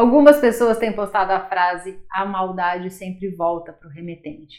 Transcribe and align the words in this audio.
Algumas 0.00 0.38
pessoas 0.38 0.78
têm 0.78 0.94
postado 0.94 1.30
a 1.30 1.40
frase 1.40 2.02
a 2.10 2.24
maldade 2.24 2.88
sempre 2.88 3.28
volta 3.36 3.70
para 3.70 3.86
o 3.86 3.92
remetente. 3.92 4.56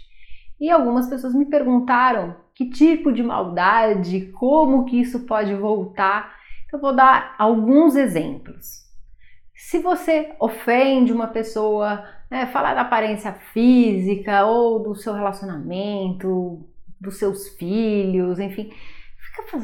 E 0.59 0.69
algumas 0.69 1.09
pessoas 1.09 1.33
me 1.33 1.47
perguntaram 1.47 2.35
que 2.53 2.69
tipo 2.69 3.11
de 3.11 3.23
maldade, 3.23 4.27
como 4.33 4.85
que 4.85 5.01
isso 5.01 5.25
pode 5.25 5.55
voltar. 5.55 6.31
Então, 6.67 6.77
eu 6.77 6.81
vou 6.81 6.95
dar 6.95 7.33
alguns 7.39 7.95
exemplos. 7.95 8.85
Se 9.55 9.79
você 9.79 10.31
ofende 10.39 11.11
uma 11.11 11.25
pessoa, 11.25 12.07
né, 12.29 12.45
falar 12.45 12.75
da 12.75 12.81
aparência 12.81 13.33
física 13.51 14.45
ou 14.45 14.83
do 14.83 14.93
seu 14.93 15.11
relacionamento, 15.11 16.69
dos 16.99 17.17
seus 17.17 17.49
filhos, 17.57 18.37
enfim, 18.37 18.71
fica 19.17 19.57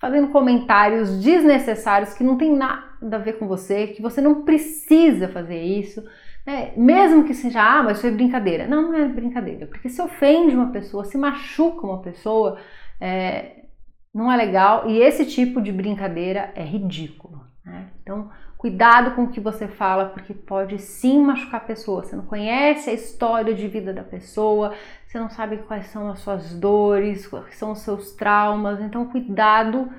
fazendo 0.00 0.32
comentários 0.32 1.22
desnecessários 1.22 2.14
que 2.14 2.24
não 2.24 2.36
tem 2.36 2.52
nada 2.52 2.89
a 3.02 3.18
ver 3.18 3.38
com 3.38 3.46
você, 3.46 3.88
que 3.88 4.02
você 4.02 4.20
não 4.20 4.42
precisa 4.42 5.28
fazer 5.28 5.62
isso, 5.62 6.04
né? 6.46 6.72
mesmo 6.76 7.24
que 7.24 7.34
seja, 7.34 7.62
ah, 7.62 7.82
mas 7.82 8.00
foi 8.00 8.10
brincadeira. 8.10 8.66
Não, 8.66 8.90
não 8.90 8.94
é 8.94 9.08
brincadeira, 9.08 9.66
porque 9.66 9.88
se 9.88 10.00
ofende 10.00 10.54
uma 10.54 10.70
pessoa, 10.70 11.04
se 11.04 11.18
machuca 11.18 11.86
uma 11.86 12.00
pessoa, 12.00 12.58
é, 13.00 13.64
não 14.12 14.30
é 14.30 14.36
legal 14.36 14.88
e 14.88 14.98
esse 14.98 15.24
tipo 15.24 15.60
de 15.60 15.72
brincadeira 15.72 16.52
é 16.54 16.62
ridículo. 16.62 17.44
Né? 17.64 17.88
Então, 18.02 18.30
Cuidado 18.60 19.12
com 19.12 19.22
o 19.22 19.30
que 19.30 19.40
você 19.40 19.66
fala, 19.66 20.10
porque 20.10 20.34
pode 20.34 20.78
sim 20.78 21.22
machucar 21.22 21.62
a 21.62 21.64
pessoa. 21.64 22.04
Você 22.04 22.14
não 22.14 22.26
conhece 22.26 22.90
a 22.90 22.92
história 22.92 23.54
de 23.54 23.66
vida 23.66 23.90
da 23.90 24.04
pessoa, 24.04 24.74
você 25.06 25.18
não 25.18 25.30
sabe 25.30 25.56
quais 25.66 25.86
são 25.86 26.10
as 26.10 26.18
suas 26.18 26.52
dores, 26.52 27.26
quais 27.26 27.56
são 27.56 27.72
os 27.72 27.78
seus 27.78 28.12
traumas. 28.12 28.78
Então, 28.82 29.06
cuidado 29.06 29.90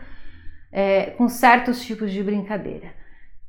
é, 0.72 1.12
com 1.12 1.28
certos 1.28 1.84
tipos 1.84 2.12
de 2.12 2.24
brincadeira. 2.24 2.94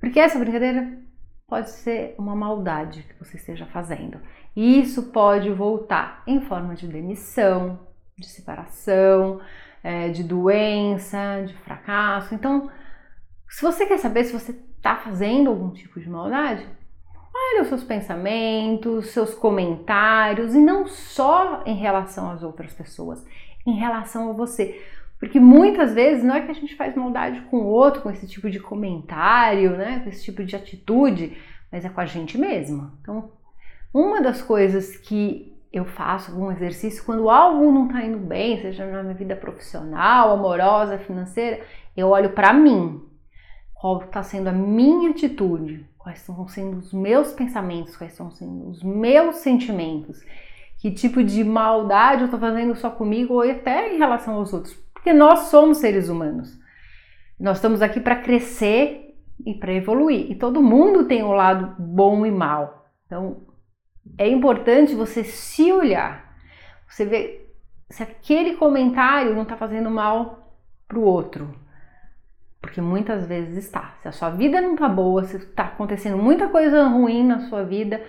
Porque 0.01 0.19
essa 0.19 0.39
brincadeira 0.39 0.99
pode 1.47 1.71
ser 1.71 2.15
uma 2.19 2.35
maldade 2.35 3.03
que 3.03 3.19
você 3.19 3.37
esteja 3.37 3.67
fazendo. 3.67 4.19
E 4.57 4.81
isso 4.81 5.05
pode 5.05 5.51
voltar 5.51 6.23
em 6.27 6.41
forma 6.41 6.75
de 6.75 6.89
demissão, 6.89 7.79
de 8.19 8.27
separação, 8.27 9.41
é, 9.83 10.09
de 10.09 10.25
doença, 10.25 11.45
de 11.47 11.55
fracasso. 11.59 12.35
Então, 12.35 12.71
se 13.49 13.63
você 13.63 13.87
quer 13.87 13.99
saber 13.99 14.25
se 14.25 14.33
você 14.33 14.53
está 14.77 14.97
fazendo 14.97 15.51
algum 15.51 15.71
tipo 15.71 16.01
de 16.01 16.09
maldade, 16.09 16.67
olha 17.35 17.63
os 17.63 17.69
seus 17.69 17.85
pensamentos, 17.85 19.11
seus 19.11 19.35
comentários, 19.35 20.55
e 20.55 20.59
não 20.59 20.87
só 20.87 21.63
em 21.65 21.77
relação 21.77 22.31
às 22.31 22.43
outras 22.43 22.73
pessoas, 22.73 23.25
em 23.67 23.75
relação 23.75 24.31
a 24.31 24.33
você. 24.33 24.83
Porque 25.23 25.39
muitas 25.39 25.95
vezes 25.95 26.25
não 26.25 26.35
é 26.35 26.41
que 26.41 26.51
a 26.51 26.55
gente 26.55 26.75
faz 26.75 26.97
maldade 26.97 27.43
com 27.43 27.59
o 27.59 27.67
outro, 27.67 28.03
com 28.03 28.11
esse 28.11 28.27
tipo 28.27 28.51
de 28.51 28.59
comentário, 28.59 29.77
né, 29.77 30.01
com 30.01 30.09
esse 30.09 30.25
tipo 30.25 30.43
de 30.43 30.57
atitude, 30.57 31.39
mas 31.71 31.85
é 31.85 31.89
com 31.89 32.01
a 32.01 32.07
gente 32.07 32.37
mesma. 32.37 32.93
Então, 33.01 33.31
uma 33.95 34.21
das 34.21 34.43
coisas 34.43 34.97
que 34.97 35.57
eu 35.73 35.85
faço 35.85 36.33
algum 36.33 36.51
exercício 36.51 37.05
quando 37.05 37.31
algo 37.31 37.71
não 37.71 37.87
está 37.87 38.05
indo 38.05 38.19
bem, 38.19 38.61
seja 38.61 38.85
na 38.85 39.01
minha 39.05 39.15
vida 39.15 39.37
profissional, 39.37 40.33
amorosa, 40.33 40.99
financeira, 40.99 41.61
eu 41.97 42.09
olho 42.09 42.31
para 42.31 42.53
mim. 42.53 43.01
Qual 43.75 44.03
está 44.03 44.25
sendo 44.25 44.49
a 44.49 44.53
minha 44.53 45.11
atitude, 45.11 45.89
quais 45.97 46.19
estão 46.19 46.49
sendo 46.49 46.79
os 46.79 46.93
meus 46.93 47.31
pensamentos, 47.31 47.97
quais 47.97 48.11
estão 48.11 48.29
sendo 48.33 48.69
os 48.69 48.83
meus 48.83 49.37
sentimentos, 49.37 50.21
que 50.79 50.91
tipo 50.91 51.23
de 51.23 51.45
maldade 51.45 52.23
eu 52.23 52.25
estou 52.25 52.41
fazendo 52.41 52.75
só 52.75 52.91
comigo 52.91 53.35
ou 53.35 53.49
até 53.49 53.95
em 53.95 53.99
relação 53.99 54.35
aos 54.35 54.53
outros, 54.53 54.83
porque 55.03 55.13
nós 55.13 55.49
somos 55.49 55.79
seres 55.79 56.09
humanos. 56.09 56.57
Nós 57.39 57.57
estamos 57.57 57.83
aqui 57.83 57.99
para 57.99 58.23
crescer 58.23 59.17
e 59.45 59.53
para 59.53 59.73
evoluir, 59.73 60.31
e 60.31 60.37
todo 60.37 60.63
mundo 60.63 61.09
tem 61.09 61.25
um 61.25 61.33
lado 61.33 61.75
bom 61.77 62.25
e 62.25 62.31
mal. 62.31 62.87
Então, 63.05 63.49
é 64.17 64.29
importante 64.29 64.95
você 64.95 65.25
se 65.25 65.73
olhar, 65.73 66.37
você 66.87 67.05
ver 67.05 67.53
se 67.91 68.01
aquele 68.05 68.55
comentário 68.55 69.35
não 69.35 69.43
está 69.43 69.57
fazendo 69.57 69.91
mal 69.91 70.57
para 70.87 70.99
o 71.01 71.03
outro, 71.03 71.53
porque 72.61 72.81
muitas 72.81 73.27
vezes 73.27 73.57
está. 73.57 73.97
Se 74.03 74.09
a 74.09 74.13
sua 74.13 74.31
vida 74.31 74.61
não 74.61 74.75
está 74.75 74.89
boa, 74.89 75.25
se 75.25 75.37
está 75.37 75.65
acontecendo 75.65 76.17
muita 76.17 76.49
coisa 76.49 76.87
ruim 76.87 77.27
na 77.27 77.41
sua 77.49 77.65
vida, 77.65 78.01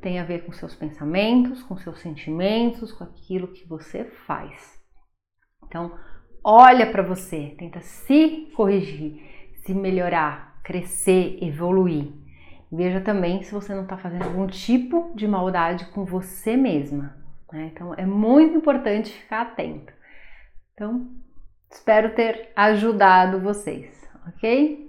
tem 0.00 0.18
a 0.18 0.24
ver 0.24 0.44
com 0.44 0.50
seus 0.50 0.74
pensamentos, 0.74 1.62
com 1.62 1.76
seus 1.76 2.00
sentimentos, 2.00 2.90
com 2.90 3.04
aquilo 3.04 3.52
que 3.52 3.68
você 3.68 4.04
faz. 4.26 4.80
Então, 5.64 5.96
olha 6.42 6.90
para 6.90 7.02
você, 7.02 7.54
tenta 7.58 7.80
se 7.80 8.50
corrigir, 8.54 9.20
se 9.64 9.74
melhorar, 9.74 10.60
crescer, 10.62 11.38
evoluir. 11.42 12.12
Veja 12.72 13.00
também 13.00 13.42
se 13.42 13.52
você 13.52 13.74
não 13.74 13.82
está 13.82 13.96
fazendo 13.96 14.24
algum 14.24 14.46
tipo 14.46 15.12
de 15.14 15.26
maldade 15.26 15.86
com 15.86 16.04
você 16.04 16.56
mesma. 16.56 17.16
Né? 17.52 17.70
Então, 17.72 17.94
é 17.94 18.06
muito 18.06 18.56
importante 18.56 19.12
ficar 19.12 19.42
atento. 19.42 19.92
Então, 20.74 21.10
espero 21.70 22.14
ter 22.14 22.52
ajudado 22.54 23.40
vocês 23.40 24.00
ok? 24.28 24.78